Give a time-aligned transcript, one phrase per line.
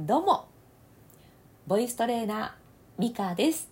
[0.00, 0.48] どうも。
[1.68, 3.70] ボイストレーナーミカです。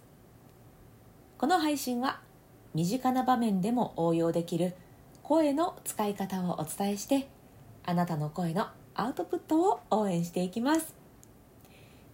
[1.37, 2.21] この配信は
[2.75, 4.73] 身近な場面でも応用できる
[5.25, 7.27] 声の使い方をお伝えして
[7.85, 10.95] あなたの声のアウトプットを応援していきます。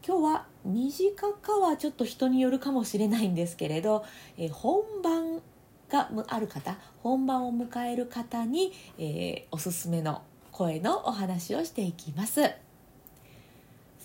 [0.03, 4.07] 今日は短かはちょっと人によるかもしれないんですけれど、
[4.39, 5.43] え本番
[5.91, 12.68] がある方本番を迎える方に、えー、おすすめの声のお話をしていきます。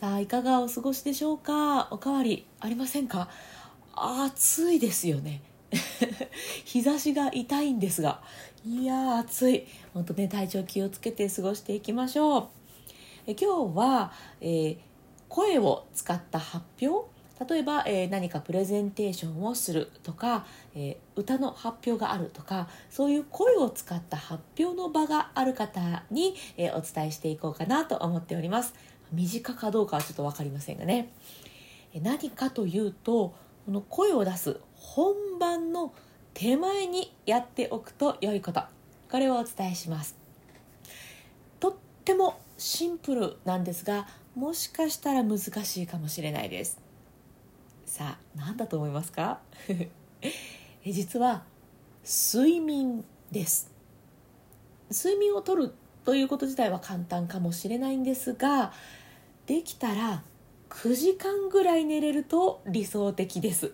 [0.04, 1.87] さあいかがお過ごしでしょうか？
[1.89, 3.29] おかわりありませんか？
[3.96, 5.41] 暑いですよね。
[6.65, 8.21] 日差しが痛いんですが。
[8.65, 9.65] いや暑い。
[9.93, 12.47] 本当ね体調気をつけて過ごしていきましょう。
[13.28, 14.11] え今日は、
[14.42, 14.78] えー、
[15.29, 17.07] 声を使った発表？
[17.50, 20.45] 例えば、えー、何かプレゼンテーションをするとか、
[20.75, 28.73] えー、歌の発表があるとかそういう声を使った発表の場がある方に、えー、お伝えしていこうかなと思っております。
[29.13, 31.09] 短かどうかはちょっと分かりませんがね、
[32.02, 33.33] 何かというと
[33.66, 35.94] この声を出す本番の
[36.33, 38.64] 手前にやっておくと良いこと。
[39.11, 40.17] これをお伝えします。
[41.59, 46.80] とってもシンプルなんですがもしかしたら難しいかもしれないです。
[47.86, 49.39] さあ何だと思いますか？
[50.83, 51.44] 実は
[52.03, 53.72] 睡眠です。
[54.89, 58.73] 睡眠をとるということ自体は簡単かもしれないんですが
[59.45, 60.23] できたら
[60.69, 63.73] 9時間ぐらい寝れると理想的です。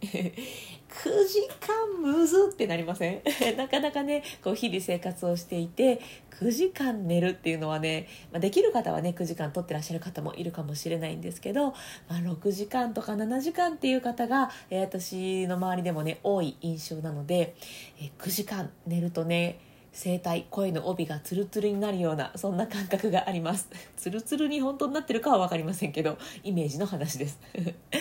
[0.02, 3.22] 9時間むずってなりません？
[3.56, 6.00] なかなかねこう日々生活をしていて
[6.38, 11.74] 9時間寝るっていうのはね、まあ、できる方はね9時間とってらっしゃる方もいるかもしれないんですけど、ま
[12.10, 17.54] あ、6時間とか7時間っていう方が、えー、私の周りでもね多い印象なので、
[18.00, 19.58] えー、9時間寝るとね
[19.96, 23.68] 声帯声の帯がツルツルになるようなそんな感覚があります。
[23.96, 27.40] ツルツルに本当になってるかは分かりませんけどイメージの話です。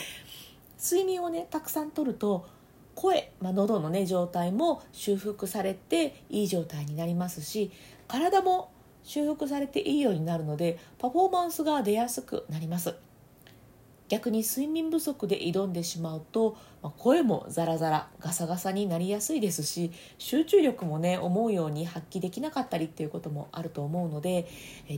[0.77, 2.45] 睡眠をねたくさんとると
[2.95, 7.71] 声、まあ、喉のね状態も修復されていい状態になりますし
[8.07, 8.69] 体も
[9.03, 12.95] 修復されていいようになるのでパフォーマンスが出やすくなります。
[14.07, 24.47] 逆に睡眠不足で挑んでしまうと、まあ、声もザラザラガサガサになりやすいですし集中力もね思うように発揮できなかったりっていうこともあると思うので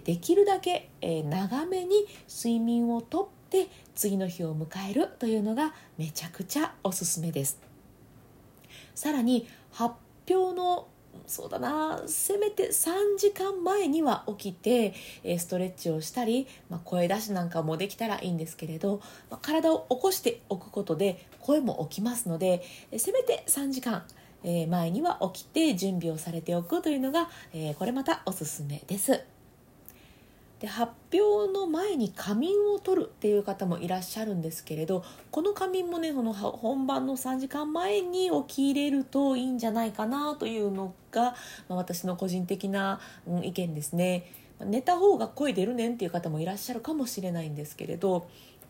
[0.03, 7.61] できるだけ長めに睡眠をとって次の日を迎えるというのがめちゃくちゃおすすめです。
[8.93, 9.95] さらに発
[10.29, 10.87] 表の
[11.25, 24.03] そうだなせめて3時間前には起きて、えストレッチをしたり、まあ、声出しなんかもできたらいいんですけれど、まあ、体を起こしておくことで声も起きますので、えせめて3時間、
[24.43, 29.36] え前には起きて準備をされておくというのが、えこれまたおすすめです。
[30.59, 41.35] で発表の前に仮眠を取るっていう方もいらっしゃるんですけれどこの仮眠もねその本番の3時間前に起きれるといいんじゃないかなというのが、
[41.69, 44.31] まあ、私の個人的な、うん、意見ですね。
[44.59, 48.27] 寝た方が声出るねんっていう方もいらっしゃるかもしれないんですけれど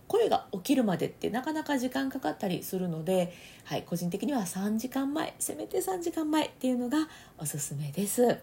[0.07, 3.33] 声が起きるまでってなかなか時間かかったりするので、
[3.65, 8.37] はい、個人的には3時間前せめて3時間前っていうのがおすすめです。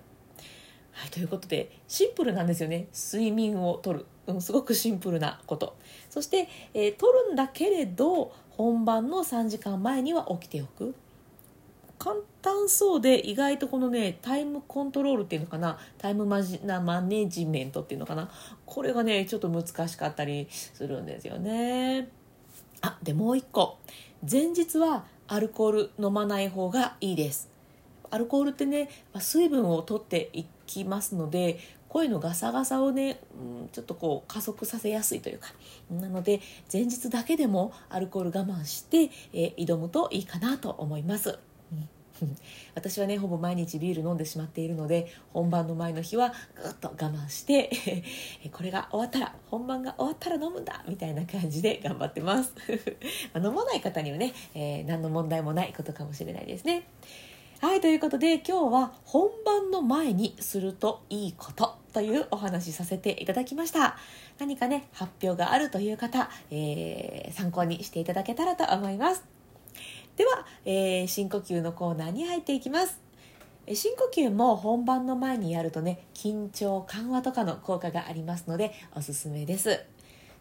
[0.95, 2.87] はい、ということでシンプルなんですよね。
[2.95, 5.77] 睡眠をとる、うん、すごくシンプルなこと。
[6.09, 6.97] そして、えー、
[7.29, 10.95] るんだけれど本番の3時間前には起きておく。
[11.99, 15.79] 簡単そうで意外とこのねタイムコントロールっていうのかな。
[15.99, 18.31] タイムマジなマネジメントっていうのかな。
[18.67, 22.09] これがねちょっと難しかったりするんですよね。
[22.83, 23.79] あでもう一個。
[24.31, 27.54] 前日はアルコール飲まない方がいいです。
[28.15, 28.89] アルコールってね
[29.19, 31.59] 水分を取っていきますので
[31.89, 35.49] 声のガサガサをね、うん、ちょっとこう加速させやすいというか。
[35.91, 36.41] なので
[36.73, 41.39] 前日だけでもアルコール我慢して、えー、挑むといいかなと思います。
[42.75, 46.33] 私はねほぼ毎日ビール飲んでしまっているので本番の前の日は
[46.63, 47.71] ぐっと我慢して
[48.53, 52.55] これが終わったら本番が終わったら飲むんだみたいな感じで頑張ってます。
[53.37, 56.89] 飲まない方にはね、えー、何の問題もないことかもしれないですね。
[57.65, 63.97] はいということで今日は本番の前にするといいことというお話させていただきました。
[64.39, 69.25] 何かね発表があるという方、えー、参考にしていただけたらと思います。
[70.17, 73.01] では、えー、深呼吸のコーナーに入っていきます。
[73.73, 79.81] 深呼吸も本番の前にやるとね緊張緩和とかの効果がありますのでおすすめです。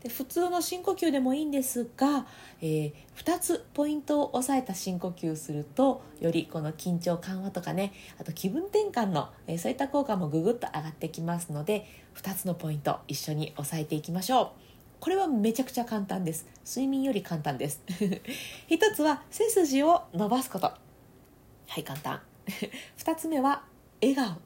[0.04, 2.28] で普通の深呼吸でもいいんですが、
[2.62, 14.64] えー、2つポイントを押さえた深呼吸するとよりこの緊張緩和とかねあと気分転換の、えー、そういった効果もぐぐっと上がってきますので2つのポイント一緒に押さえていきましょう。
[15.00, 16.48] これはめちゃくちゃ簡単です。
[16.66, 17.82] 睡眠より簡単です。
[18.68, 20.68] 一つは背筋を伸ばすこと。
[20.68, 20.80] は
[21.78, 22.22] い簡単。
[22.96, 23.64] 二つ目は
[24.02, 24.38] 笑顔。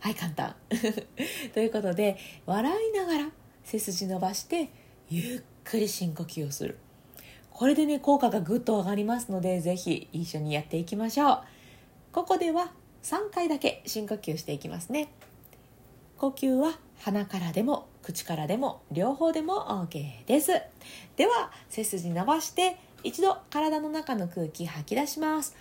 [0.00, 0.54] はい簡単。
[1.54, 3.30] ということで笑いながら
[3.64, 4.68] 背筋伸ばして
[5.08, 6.78] ゆっくり深呼吸をする。
[7.50, 11.40] これでね効果がぐっと上がりますのでぜひ一緒にやっていきましょう。
[12.12, 12.72] ここでは
[13.02, 15.08] 3回だけ深呼吸していきますね。
[16.18, 20.52] 呼吸は鼻からでも口からでも両方でも OK です。
[21.16, 25.54] では背筋伸ばして一度体の中の空気吐き出します。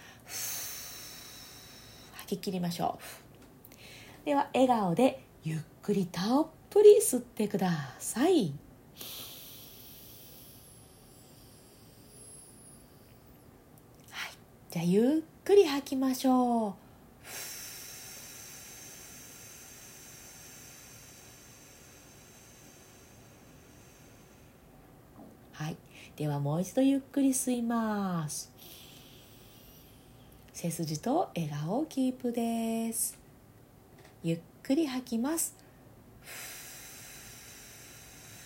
[2.13, 3.25] 吐き切りましょう。
[4.25, 8.55] では笑顔でゆっくりたっぷり吸ってください
[14.09, 14.31] はい
[14.75, 16.73] じゃあゆっくり吐きましょう。
[25.53, 25.77] はい。
[26.17, 28.51] ではもう一度ゆっくり吸います。
[30.51, 33.17] 背筋と笑顔をキープです。
[34.23, 35.55] ゆっくり吐きます。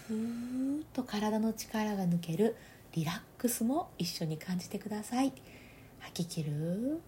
[0.07, 2.55] ふーっと体の力が抜ける
[2.93, 5.33] リラックスも一緒に感じてください。
[5.99, 7.01] 吐き切る。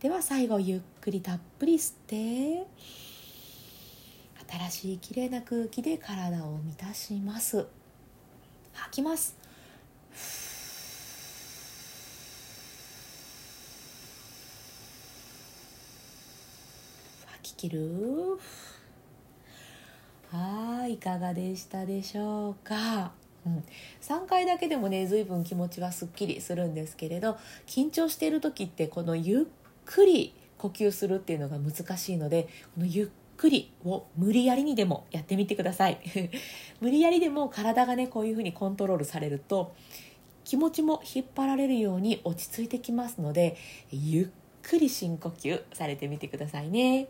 [0.00, 2.66] では最後ゆっくりたっぷり吸って。
[4.46, 7.66] 新しいきれいな空気で体を満たします。
[8.72, 9.36] 吐きます。
[17.26, 18.38] 吐き切る。
[20.30, 23.12] はいいかがでしたでしょうか、
[23.46, 23.64] うん、
[24.00, 27.36] 3回だけでもね随分気持ちはすっきりするんですけれど
[27.66, 29.44] 緊張している時ってこのゆっ
[29.84, 35.98] くり呼吸するっていうのが難しいのでこのゆっくりを無理やりにでもやってみてください。
[36.80, 39.74] 無理やりでも体がねこういうふうにコントロールされると
[40.44, 43.56] 気持ちも引っ張られるように落ち着いてきますので
[43.90, 44.28] ゆっ
[44.68, 47.08] くり深呼吸されてみてくださいね。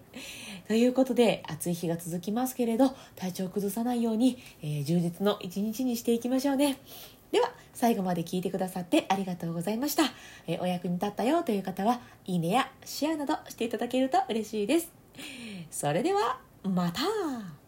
[0.68, 6.78] ということで暑い日が続きますけれど体調を崩さないように、えー、充実の一日にしていきましょうね。
[7.32, 10.04] では最後まで聞いてくださってありがとうございました、
[10.46, 14.92] えー、お役に立ったよという方はいいねやシェアなどしていただけると嬉しいです。
[15.70, 17.63] それではまた!